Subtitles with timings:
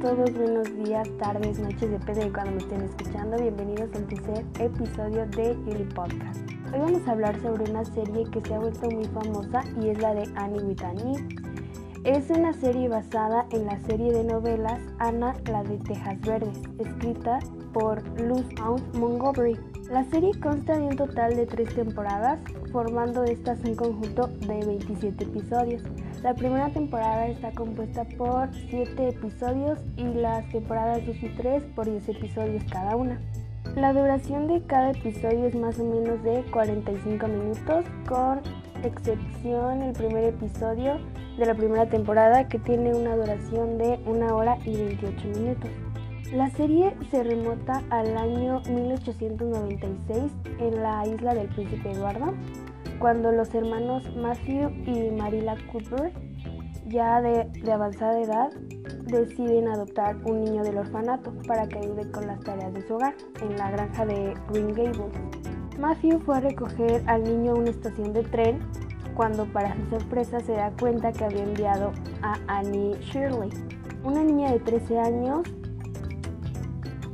[0.00, 3.38] todos, buenos días, tardes, noches, depende de cuando me estén escuchando.
[3.38, 6.40] Bienvenidos al tercer episodio de Yuli Podcast.
[6.72, 9.98] Hoy vamos a hablar sobre una serie que se ha vuelto muy famosa y es
[9.98, 11.55] la de Annie with Annie.
[12.06, 17.40] Es una serie basada en la serie de novelas Ana, la de Tejas Verdes, escrita
[17.72, 19.58] por Luz Mount Montgomery.
[19.90, 22.38] La serie consta de un total de tres temporadas,
[22.70, 25.82] formando estas un conjunto de 27 episodios.
[26.22, 31.90] La primera temporada está compuesta por 7 episodios y las temporadas 2 y 3 por
[31.90, 33.20] 10 episodios cada una.
[33.74, 38.42] La duración de cada episodio es más o menos de 45 minutos, con
[38.86, 40.98] excepción el primer episodio
[41.38, 45.70] de la primera temporada que tiene una duración de 1 hora y 28 minutos.
[46.32, 52.34] La serie se remota al año 1896 en la isla del Príncipe Eduardo,
[52.98, 56.12] cuando los hermanos Matthew y Marilla Cooper,
[56.88, 58.50] ya de, avanzada edad,
[59.04, 63.14] deciden adoptar un niño del orfanato para que ayude con las tareas de su hogar
[63.40, 65.45] en la granja de Green Gables.
[65.78, 68.58] Matthew fue a recoger al niño a una estación de tren
[69.14, 73.50] cuando para su sorpresa se da cuenta que había enviado a Annie Shirley,
[74.04, 75.42] una niña de 13 años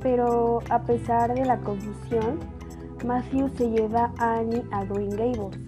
[0.03, 2.41] pero a pesar de la confusión,
[3.07, 5.59] Matthew se lleva a Annie a Green Gables.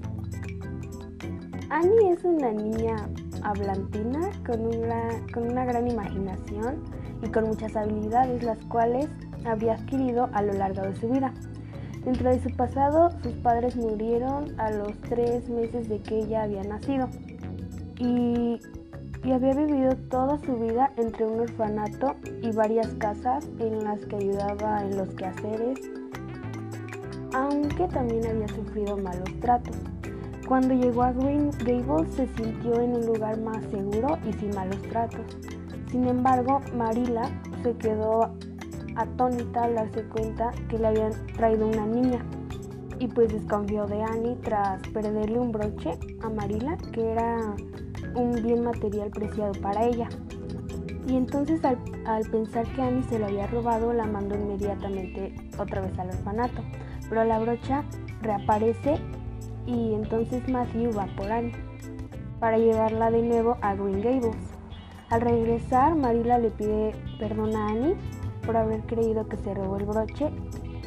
[1.70, 2.96] Annie es una niña
[3.42, 6.82] hablantina con una, con una gran imaginación
[7.22, 9.08] y con muchas habilidades, las cuales
[9.44, 11.32] habría adquirido a lo largo de su vida.
[12.04, 16.62] Dentro de su pasado, sus padres murieron a los tres meses de que ella había
[16.62, 17.08] nacido.
[17.98, 18.60] Y
[19.32, 24.82] había vivido toda su vida entre un orfanato y varias casas en las que ayudaba
[24.82, 25.80] en los quehaceres,
[27.32, 29.76] aunque también había sufrido malos tratos.
[30.46, 34.80] Cuando llegó a Green Gables se sintió en un lugar más seguro y sin malos
[34.82, 35.38] tratos.
[35.90, 37.30] Sin embargo, Marila
[37.62, 38.34] se quedó
[38.96, 42.24] atónita al darse cuenta que le habían traído una niña
[42.98, 47.54] y pues desconfió de Annie tras perderle un broche a Marila que era
[48.14, 50.08] un bien material preciado para ella.
[51.06, 51.78] Y entonces al,
[52.30, 56.62] pensar que Annie se lo había robado, la mandó inmediatamente otra vez al orfanato.
[57.08, 57.84] Pero la brocha
[58.22, 58.96] reaparece
[59.66, 61.52] y entonces Matthew va por Annie
[62.40, 64.36] para llevarla de nuevo a Green Gables.
[65.10, 67.96] Al regresar, Marila le pide perdón a Annie
[68.46, 70.30] por haber creído que se robó el broche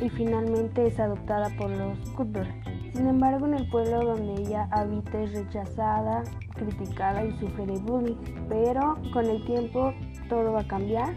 [0.01, 2.49] y finalmente es adoptada por los Cuthbert.
[2.93, 6.23] Sin embargo, en el pueblo donde ella habita es rechazada,
[6.55, 8.15] criticada y sufre de bullying,
[8.49, 9.93] pero con el tiempo
[10.29, 11.13] todo va a cambiar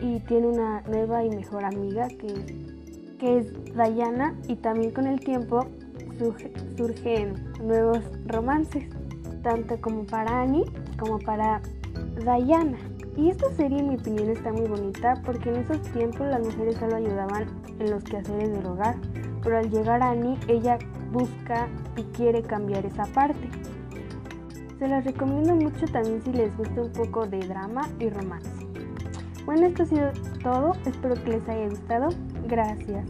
[0.00, 5.20] y tiene una nueva y mejor amiga que, que es Diana y también con el
[5.20, 5.66] tiempo
[6.76, 8.88] surgen nuevos romances,
[9.42, 10.64] tanto como para Annie
[10.98, 11.60] como para
[12.16, 12.78] Diana.
[13.16, 16.76] Y esta serie en mi opinión está muy bonita porque en esos tiempos las mujeres
[16.76, 17.46] solo ayudaban
[17.78, 18.96] en los quehaceres del hogar,
[19.42, 20.78] pero al llegar a Annie ella
[21.12, 21.66] busca
[21.96, 23.48] y quiere cambiar esa parte.
[24.78, 28.66] Se las recomiendo mucho también si les gusta un poco de drama y romance.
[29.46, 30.10] Bueno, esto ha sido
[30.42, 30.72] todo.
[30.84, 32.08] Espero que les haya gustado.
[32.46, 33.06] Gracias.